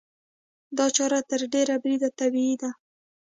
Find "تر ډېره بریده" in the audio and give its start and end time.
1.29-2.09